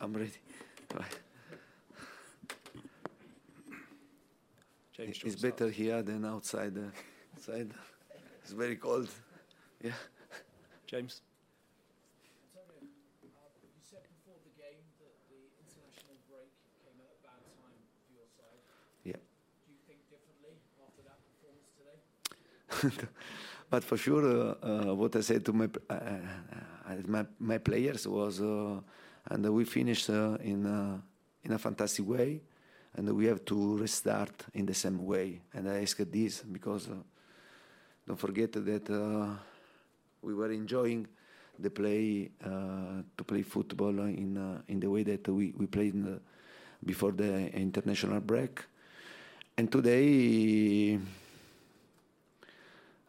[0.00, 0.32] I'm ready.
[4.96, 6.76] James, It's better here than outside.
[6.76, 6.90] Uh,
[7.36, 7.70] outside,
[8.42, 9.08] it's very cold.
[9.82, 9.92] Yeah.
[10.86, 11.20] James.
[13.22, 13.28] You
[13.82, 16.52] said before the game that the international break
[16.84, 18.60] came at a bad time for your side.
[19.04, 19.20] Yeah.
[19.64, 23.06] Do you think differently after that performance today?
[23.70, 28.06] but for sure, uh, uh, what I said to my uh, uh, my, my players
[28.06, 28.80] was, uh,
[29.28, 30.98] and we finished uh, in uh,
[31.44, 32.40] in a fantastic way,
[32.96, 35.40] and we have to restart in the same way.
[35.54, 36.94] And I ask this because uh,
[38.06, 39.38] don't forget that
[40.22, 41.06] we were enjoying
[41.58, 46.20] the play to play football in in the way that we we played the,
[46.84, 48.64] before the international break,
[49.56, 50.98] and today.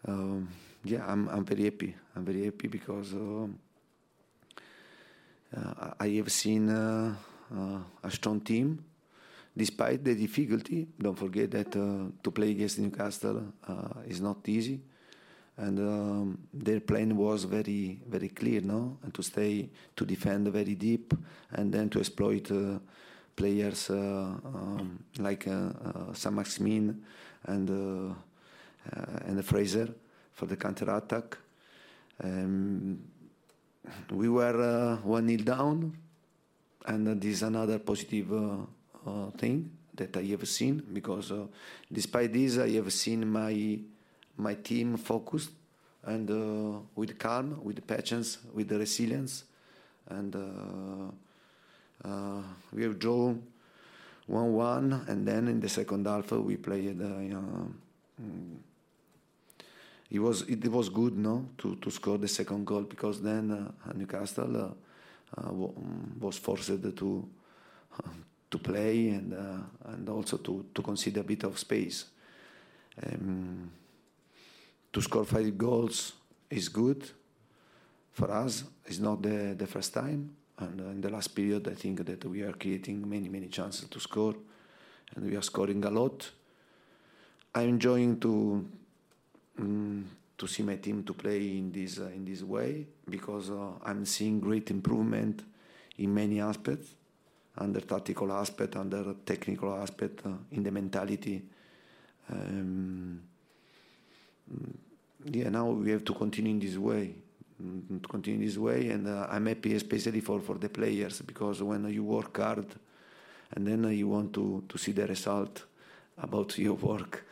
[0.08, 0.50] Um,
[0.84, 1.96] yeah, I'm I'm very happy.
[2.16, 3.60] I'm very happy because um,
[5.56, 7.16] uh, I have seen uh,
[7.56, 8.84] uh, a strong team,
[9.56, 10.88] despite the difficulty.
[11.00, 14.80] Don't forget that uh, to play against Newcastle uh, is not easy,
[15.58, 20.76] and um, their plan was very very clear, no, and to stay to defend very
[20.76, 21.14] deep,
[21.52, 22.52] and then to exploit
[23.36, 27.04] players uh, um, like uh, uh, Saint-Maximin
[27.46, 27.70] and.
[27.70, 28.14] Uh,
[29.28, 29.94] and Fraser
[30.34, 31.38] for the counter attack.
[32.24, 32.98] Um,
[34.12, 35.98] we were uh, one nil down,
[36.86, 41.32] and uh, this is another positive uh, thing that I have seen because
[41.92, 43.80] despite this, I have seen my
[44.38, 45.52] my team focused
[46.04, 49.44] and uh, with calm, with patience, with resilience,
[50.10, 52.42] and uh, uh,
[52.74, 53.44] we have drawn
[54.28, 57.00] one one, and then in the second half we played.
[57.00, 58.58] Mm,
[60.12, 63.94] it was it was good no to, to score the second goal because then uh,
[63.94, 65.54] Newcastle uh, uh,
[66.20, 66.68] was forced
[66.98, 67.30] to
[68.50, 69.34] to play and
[69.86, 72.06] and also to, to concede a bit of space.
[73.02, 73.72] Um,
[74.92, 76.14] to score five goals
[76.50, 77.10] is good
[78.12, 78.66] for us.
[78.86, 82.42] It's not the, the first time, and in the last period, I think that we
[82.42, 84.36] are creating many many chances to score,
[85.16, 86.30] and we are scoring a lot.
[87.56, 88.66] I'm enjoying to
[89.60, 90.04] mm,
[90.38, 94.06] to see my team to play in this uh, in this way because uh, I'm
[94.06, 95.44] seeing great improvement
[95.98, 96.96] in many aspects,
[97.58, 101.44] under tactical aspect, under technical aspect, uh, in the mentality.
[102.30, 103.22] Um,
[104.52, 104.74] mm,
[105.26, 107.14] yeah, now we have to continue in this way,
[107.62, 111.62] mm, to continue this way, and uh, I'm happy especially for, for the players because
[111.62, 112.66] when you work hard,
[113.54, 115.66] and then uh, you want to, to see the result
[116.18, 117.26] about your work,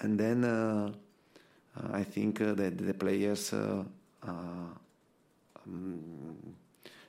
[0.00, 0.92] and then uh,
[1.74, 3.82] Uh, I think uh, that the players uh,
[4.22, 4.74] um,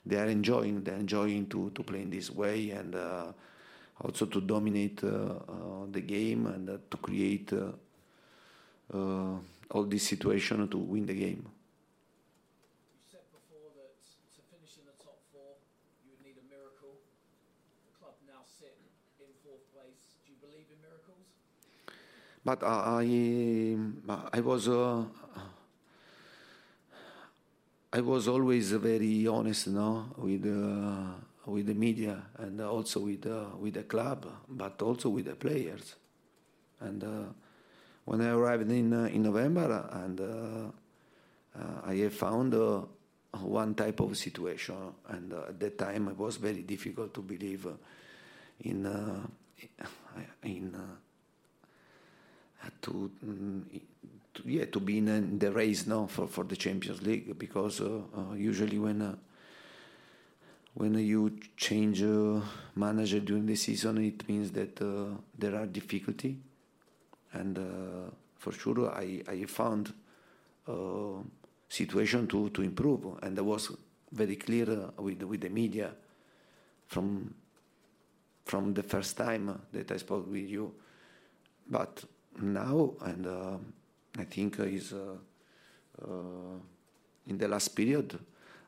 [0.06, 2.96] they are enjoying they're enjoying to, to play in this way and
[4.02, 7.52] also to dominate the game and to create
[8.94, 11.44] all this situation to win the game.
[11.44, 13.96] You said before that
[14.36, 15.56] to finish in the top four,
[16.04, 17.00] you would need a miracle.
[17.90, 18.76] The club now sit
[19.20, 20.20] in fourth place.
[20.24, 21.28] Do you believe in miracles?
[22.46, 23.78] But I,
[24.34, 25.04] I was, uh,
[27.94, 31.14] I was always very honest, no, with uh,
[31.46, 35.96] with the media and also with uh, with the club, but also with the players.
[36.82, 37.32] And uh,
[38.04, 40.72] when I arrived in uh, in November, and uh,
[41.86, 42.54] I have found
[43.40, 44.76] one type of situation,
[45.08, 47.68] and at that time it was very difficult to believe
[48.60, 48.86] in
[50.44, 50.76] in
[52.82, 53.12] to,
[54.34, 58.02] to, yeah to be in the race now for, for the Champions League because uh,
[58.16, 59.16] uh, usually when uh,
[60.76, 62.02] when you change
[62.76, 64.78] manager during the season it means that
[65.38, 66.36] there are difficulty.
[67.34, 67.60] And
[68.40, 69.94] for sure I, I found
[70.68, 71.18] a
[71.70, 73.06] situation to, to improve.
[73.22, 73.72] And I was
[74.12, 75.92] very clear with with the media
[76.88, 77.36] from
[78.46, 80.74] from the first time that I spoke with you.
[81.70, 82.04] But
[82.42, 83.58] now, and uh,
[84.18, 85.18] I think uh, is uh,
[86.02, 86.58] uh,
[87.28, 88.18] in the last period,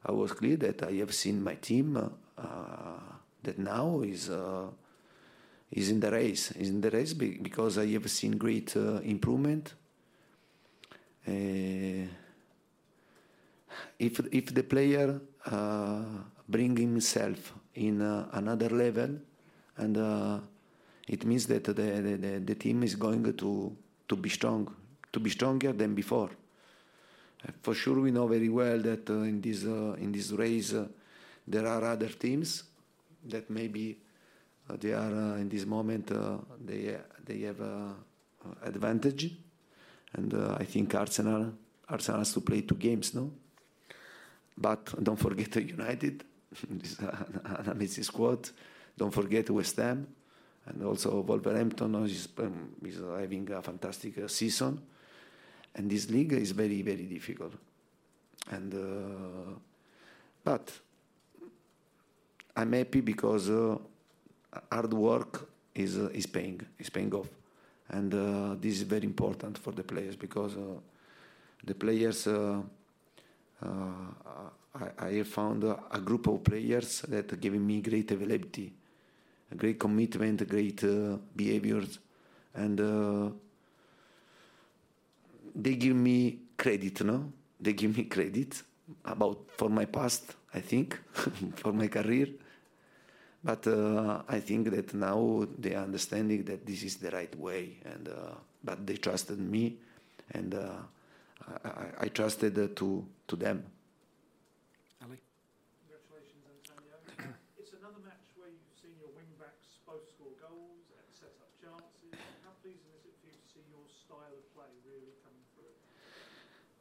[0.06, 2.42] I was clear that I have seen my team uh,
[3.44, 4.68] that now is uh,
[5.72, 6.52] is in the race.
[6.52, 9.74] Is in the race because I have seen great improvement.
[13.98, 15.20] if if the player
[16.48, 19.20] bring himself in another level
[19.78, 19.98] and
[21.08, 23.76] it means that the, the, the, team is going to,
[24.08, 24.74] to be strong,
[25.12, 26.30] to be stronger than before.
[27.48, 30.74] Uh, for sure, we know very well that uh, in this uh, in this race
[30.74, 30.88] uh,
[31.48, 32.64] there are other teams
[33.24, 33.98] that maybe
[34.70, 36.12] uh, they are uh, in this moment
[36.66, 37.62] they they have
[38.64, 39.32] advantage,
[40.14, 41.54] and I think Arsenal
[41.88, 43.32] Arsenal has to play two games, no.
[44.58, 46.24] But don't forget United,
[46.70, 48.50] this an amazing squad.
[48.98, 50.08] Don't forget West Ham
[50.68, 54.82] and also Wolverhampton is, um, is having a fantastic uh, season.
[55.76, 57.54] And this league is very, very difficult.
[58.50, 59.60] And uh,
[60.44, 60.72] but
[62.56, 63.78] I'm happy because uh,
[64.72, 67.28] hard work is uh, is paying is paying off,
[67.90, 70.80] and uh, this is very important for the players because uh,
[71.64, 72.28] the players.
[74.78, 78.74] I, I found a group of players that giving me great availability
[79.56, 82.00] great commitment, great uh, behaviors,
[82.54, 83.30] and uh,
[85.54, 87.02] they give me credit.
[87.04, 88.62] No, they give me credit
[89.04, 90.36] about for my past.
[90.54, 91.00] I think
[91.56, 92.28] for my career,
[93.44, 97.78] but uh, I think that now they are understanding that this is the right way,
[97.86, 99.78] and uh, but they trusted me,
[100.32, 100.70] and uh,
[101.64, 103.64] I, I, trusted to to them.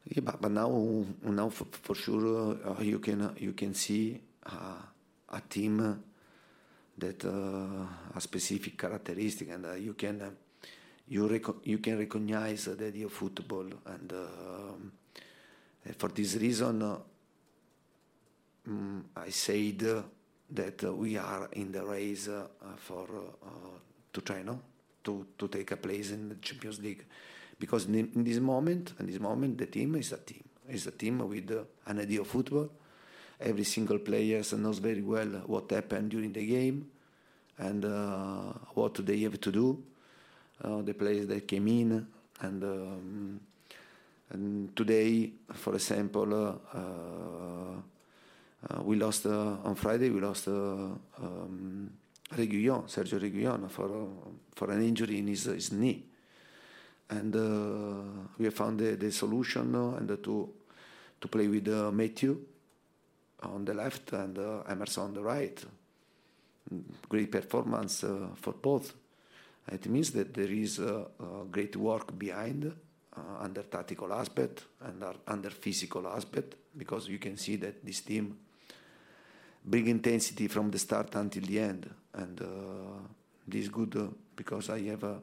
[0.06, 4.83] Yeah, but, but now, now for, for sure, uh, you can you can see uh,
[5.31, 6.02] a team
[6.99, 10.31] that uh, a specific characteristic, and uh, you can uh,
[11.09, 14.76] you rec- you can recognize the idea of football, and uh,
[15.97, 16.83] for this reason,
[18.69, 20.05] um, I said
[20.50, 22.28] that we are in the race
[22.76, 23.09] for
[24.12, 24.61] to no?
[25.05, 27.05] To to take a place in the Champions League
[27.64, 30.44] because in, in this moment, in this moment, the team is a team.
[30.68, 32.68] It's a team with uh, an idea of football.
[33.40, 36.87] Every single player knows very well what happened during the game
[37.56, 39.83] and uh, what they have to do.
[40.62, 42.06] Uh, the players that came in
[42.42, 43.40] and, um,
[44.28, 46.78] and today, for example, uh,
[48.68, 50.11] uh, we lost uh, on Friday.
[50.11, 51.90] We lost um,
[52.30, 54.09] Reguilon, Sergio Reguilon, for
[54.54, 56.04] for an injury in his, his knee
[57.11, 60.50] and uh, we have found the, the solution uh, and to
[61.20, 62.38] to play with uh, Matthew
[63.42, 65.64] on the left and Emerson on the right.
[67.08, 68.04] Great performance
[68.37, 68.94] for both.
[69.70, 70.80] It means that there is
[71.50, 72.75] great work behind
[73.16, 78.37] uh, under tactical aspect and under physical aspect because you can see that this team
[79.64, 82.46] bring intensity from the start until the end and uh,
[83.46, 85.23] this is good uh, because I have a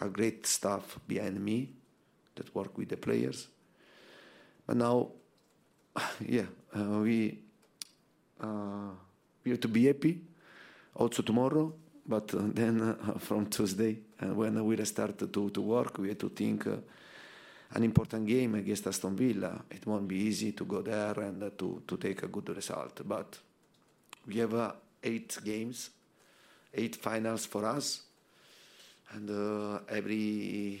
[0.00, 1.68] a great staff behind me
[2.34, 3.48] that work with the players.
[4.66, 5.08] But now,
[6.26, 6.46] yeah,
[6.76, 7.38] uh, we
[8.40, 8.90] uh,
[9.44, 10.20] we have to be happy
[10.94, 11.72] also tomorrow.
[12.06, 16.18] But uh, then uh, from Tuesday, uh, when we start to, to work, we have
[16.18, 16.76] to think uh,
[17.74, 19.62] an important game against Aston Villa.
[19.70, 23.00] It won't be easy to go there and to, to take a good result.
[23.04, 23.38] But
[24.26, 25.90] we have eight games,
[26.74, 28.02] eight finals for us,
[29.14, 30.80] and uh, every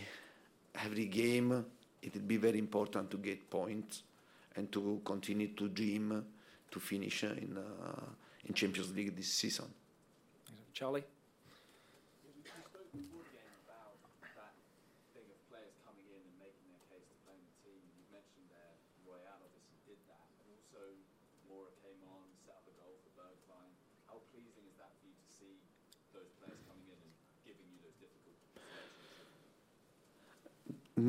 [0.84, 1.64] every game
[2.02, 4.02] it will be very important to get points
[4.56, 6.24] and to continue to dream
[6.70, 8.00] to finish in uh,
[8.46, 9.66] in Champions League this season.
[10.72, 11.04] Charlie?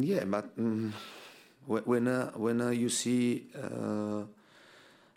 [0.01, 0.45] Yeah, but
[1.67, 4.23] wh- when uh, when uh, you see uh,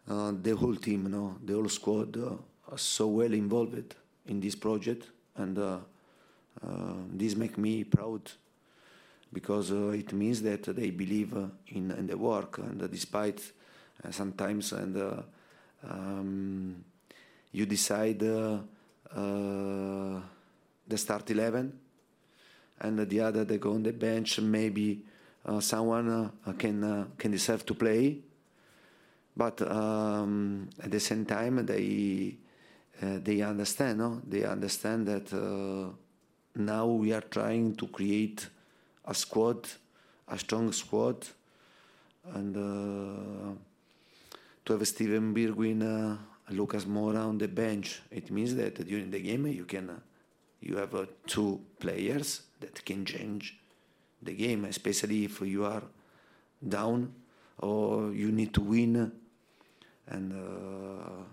[0.08, 2.34] uh, the whole team, no, the whole squad uh,
[2.70, 3.94] are so well involved
[4.26, 5.06] in this project,
[5.36, 5.78] and uh,
[7.12, 8.30] this make me proud
[9.32, 11.32] because it means that they believe
[11.68, 13.40] in, in the work, and despite
[14.10, 14.96] sometimes and
[15.88, 16.84] um,
[17.52, 18.60] you decide the
[20.96, 21.72] start eleven
[22.80, 24.40] and the other they go on the bench.
[24.40, 25.02] Maybe
[25.44, 28.18] uh, someone uh, can uh, can deserve to play,
[29.36, 32.36] but um, at the same time they
[33.02, 33.98] uh, they understand.
[33.98, 34.20] No?
[34.26, 35.32] They understand that
[36.54, 38.48] now we are trying to create
[39.04, 39.68] a squad,
[40.28, 41.26] a strong squad,
[42.34, 42.54] and
[44.64, 46.18] to have Steven Bergwijn,
[46.50, 48.00] Lucas Moura on the bench.
[48.10, 50.00] It means that during the game you can.
[50.60, 53.58] You have uh, two players that can change
[54.22, 55.82] the game, especially if you are
[56.66, 57.12] down
[57.58, 59.12] or you need to win.
[60.08, 61.24] And uh,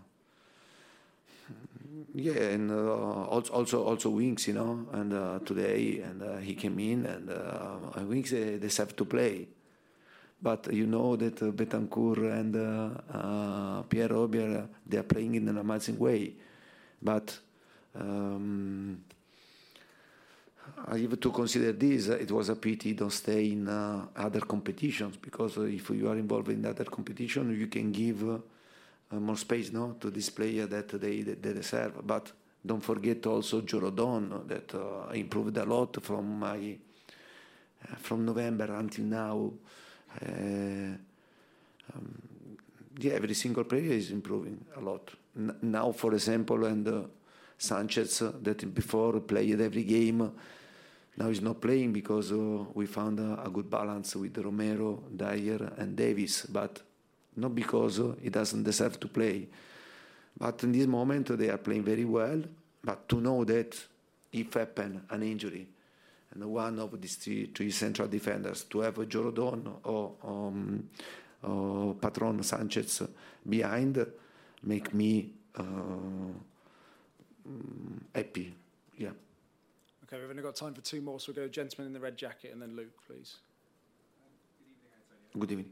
[2.14, 4.86] yeah, and uh, also also Winks, you know.
[4.92, 9.06] And uh, today, and uh, he came in, and uh, Winks uh, they have to
[9.06, 9.48] play.
[10.42, 15.58] But you know that uh, Bentancur and uh, Pierre Højbjerg, they are playing in an
[15.58, 16.34] amazing way.
[17.02, 17.38] But
[17.96, 19.04] um,
[20.88, 22.08] I have to consider this.
[22.08, 26.16] It was a pity don't stay in uh, other competitions because uh, if you are
[26.16, 28.38] involved in other competition, you can give uh,
[29.12, 32.06] uh, more space, no, to this player that they they deserve.
[32.06, 32.32] But
[32.66, 36.78] don't forget also Joe Rodon that uh, improved a lot from my
[37.84, 39.52] uh, from November until now.
[40.22, 40.96] Uh,
[41.96, 42.22] um,
[43.00, 45.12] yeah, every single player is improving a lot.
[45.38, 47.02] N- now, for example, and uh,
[47.64, 50.32] Sanchez uh, that before played every game.
[51.16, 55.72] Now he's not playing because uh, we found a, a good balance with Romero, Dier,
[55.78, 56.82] and Davies, but
[57.38, 59.48] not because uh, he doesn't deserve to play.
[60.38, 62.42] But in this moment, they are playing very well.
[62.84, 63.80] But to know that
[64.34, 65.68] if happen an injury,
[66.34, 70.90] and one of these three, three central defenders, to have Joe Rodon or, um,
[71.44, 73.04] or Patron Sanchez
[73.48, 74.06] behind,
[74.64, 75.32] make me
[78.16, 78.54] happy.
[78.98, 79.10] Yeah.
[80.04, 82.18] Okay, we've only got time for two more, so we'll go gentleman in the red
[82.18, 83.38] jacket and then Luke, please.
[85.38, 85.72] Good evening.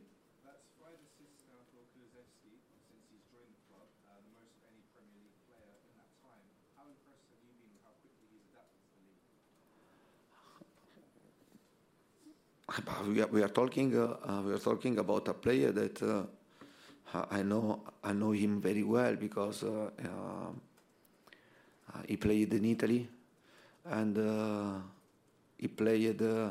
[13.05, 13.97] We are, we are talking.
[13.97, 16.23] Uh, uh, we are talking about a player that uh,
[17.29, 17.81] I know.
[18.03, 19.63] I know him very well because
[21.91, 23.07] uh, uh, uh, he played in Italy,
[23.85, 24.79] and uh,
[25.57, 26.21] he played.
[26.21, 26.49] Uh,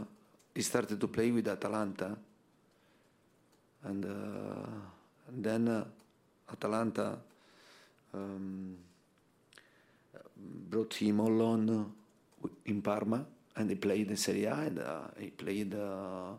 [0.55, 2.17] he started to play with Atalanta,
[3.85, 4.09] and, uh,
[5.29, 5.85] and then uh,
[6.53, 7.19] Atalanta
[8.13, 8.77] um,
[10.69, 11.93] brought him on loan
[12.67, 13.25] in Parma,
[13.57, 16.33] and he played in Serie A, and uh, he played uh,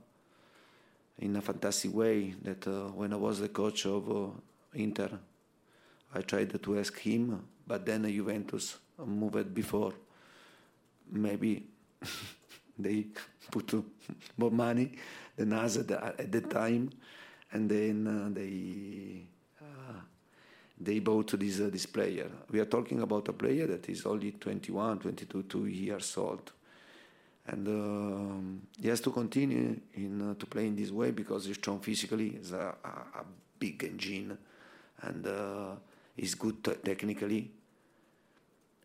[1.20, 2.36] in a fantastic way.
[2.42, 4.30] That uh, when I was the coach of uh,
[4.74, 5.18] Inter,
[6.14, 9.94] I tried to ask him, but then Juventus moved before.
[11.12, 11.68] Maybe
[12.80, 13.08] they
[13.50, 13.74] put
[14.38, 14.92] more money
[15.36, 16.92] than us at the, time,
[17.52, 19.24] and then uh, they
[19.62, 20.00] uh,
[20.80, 22.30] they bought this uh, this player.
[22.50, 26.52] We are talking about a player that is only 21, 22 two years old,
[27.48, 31.58] and um, he has to continue in uh, to play in this way because he's
[31.58, 32.30] strong physically.
[32.30, 33.26] He's a, a, a
[33.60, 34.38] big engine,
[35.02, 35.28] and
[36.16, 37.52] he's good te- technically.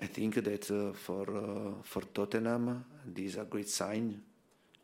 [0.00, 4.23] I think that uh, for uh, for Tottenham, this is a great sign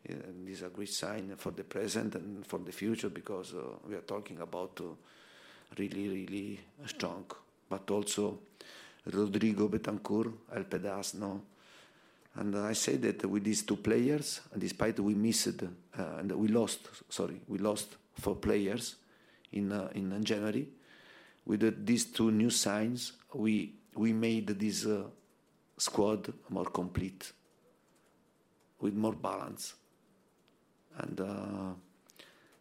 [0.09, 3.61] And this is a great sign for the present and for the future because uh,
[3.89, 4.95] we are talking about uh,
[5.79, 7.25] really, really strong.
[7.69, 8.41] But also,
[9.07, 11.41] Rodrigo Bentancur helped us, no?
[12.35, 16.89] And I say that with these two players, despite we missed uh, and we lost,
[17.09, 18.97] sorry, we lost four players
[19.53, 20.67] in uh, in January.
[21.45, 25.05] With these two new signs, we we made this uh,
[25.77, 27.33] squad more complete,
[28.81, 29.75] with more balance,
[30.99, 31.75] and uh,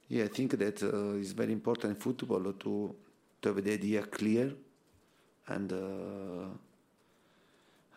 [0.10, 2.96] yeah, I think that uh, it's very important in football to
[3.42, 4.52] to have the idea clear,
[5.48, 6.48] and uh,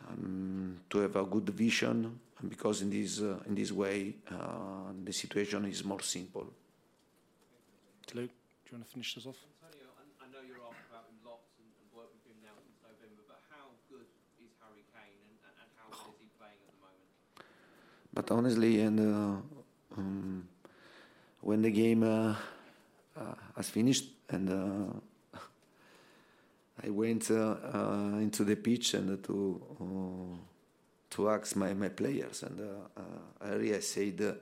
[0.08, 4.14] um, to have a good vision, because in this uh, in this way
[5.04, 6.46] the situation is more simple.
[8.14, 9.36] Luke, do you want to finish this off?
[9.42, 9.90] Antonio,
[10.22, 13.24] I know you're asked about him lots and, and worked with him now since November,
[13.26, 14.06] but how good
[14.38, 17.10] is Harry Kane and, and, and how well is he playing at the moment?
[18.14, 19.36] But honestly, and uh,
[19.98, 20.48] um,
[21.40, 22.36] when the game uh,
[23.16, 25.38] uh, has finished and uh,
[26.84, 30.38] I went uh, uh, into the pitch and to
[31.10, 32.60] to ask my, my players, and
[33.40, 34.38] I really said.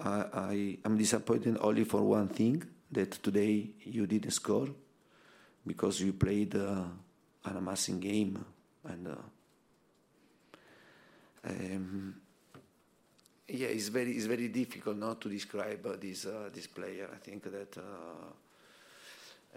[0.00, 2.62] I, I am disappointed only for one thing
[2.92, 4.68] that today you didn't score
[5.66, 6.92] because you played an
[7.44, 8.44] amazing game
[8.84, 9.16] and
[11.44, 12.14] um,
[13.48, 17.08] yeah it's very it's very difficult not to describe uh, this uh, this player.
[17.12, 18.30] I think that uh,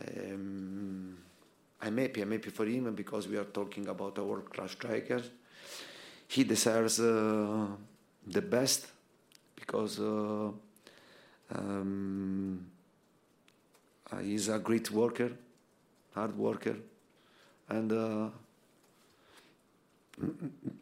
[0.08, 1.18] um,
[1.82, 5.22] I'm happy I'm happy for him because we are talking about a world class striker.
[6.28, 7.68] He deserves uh,
[8.26, 8.88] the best
[9.56, 10.52] because uh,
[11.54, 12.66] um,
[14.10, 15.32] uh, he's a great worker,
[16.16, 16.78] hard worker,
[17.68, 18.32] and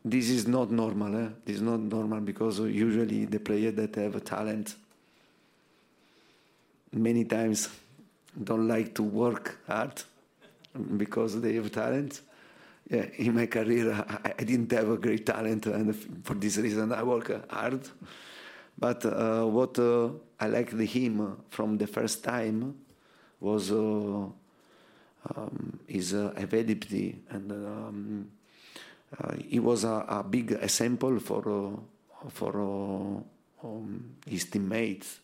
[0.04, 1.16] this is not normal.
[1.16, 1.30] Eh?
[1.46, 4.76] This is not normal because usually the players that have a talent
[6.92, 7.70] many times
[8.44, 10.02] don't like to work hard
[10.98, 12.22] because they have talent.
[12.90, 16.92] Yeah, in my career, I, I didn't have a great talent, and for this reason,
[16.92, 17.88] I work hard.
[18.78, 22.76] But uh, what uh, I liked him from the first time
[23.40, 23.76] was uh,
[25.36, 28.32] um, his availability, and um,
[29.48, 31.80] he was a, a, big example for
[32.30, 33.24] for
[33.64, 35.20] um, his teammates.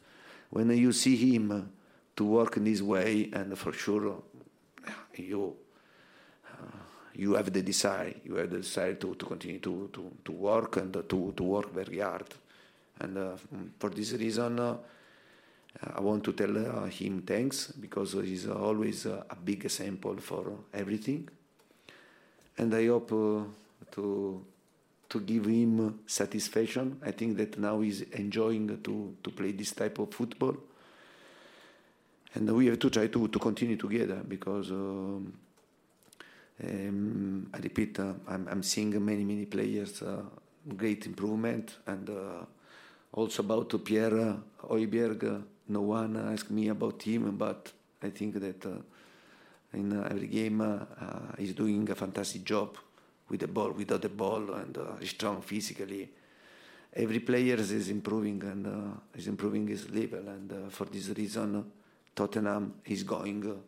[0.49, 1.71] When you see him
[2.15, 4.23] to work in this way, and for sure
[5.15, 5.55] you
[7.17, 10.77] you have the desire, you have the desire to, to continue to, to, to work
[10.77, 12.27] and to, to work very hard.
[12.99, 13.31] And uh,
[13.79, 14.77] for this reason, uh,
[15.95, 21.29] I want to tell uh, him thanks because he's always a big example for everything.
[22.57, 23.11] And I hope
[23.91, 24.45] to
[25.09, 26.99] to give him satisfaction.
[27.05, 30.57] I think that now he's enjoying to, to play this type of football.
[32.33, 35.33] And we have to try to, to continue together because um,
[36.63, 40.21] um, I repeat, uh, I'm, I'm seeing many, many players, uh,
[40.75, 42.45] great improvement, and uh,
[43.13, 45.43] also about Pierre Højbjerg.
[45.69, 47.71] No one asked me about him, but
[48.03, 48.81] I think that uh,
[49.73, 50.79] in uh, every game uh,
[51.37, 52.77] he's doing a fantastic job
[53.29, 56.09] with the ball, without the ball, and uh, he's strong physically.
[56.93, 61.71] Every player is improving and uh, is improving his level, and uh, for this reason,
[62.15, 63.61] Tottenham is going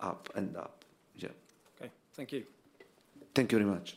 [0.00, 0.84] up and up.
[1.16, 1.28] Yeah.
[1.80, 2.44] Okay, thank you.
[3.34, 3.96] Thank you very much.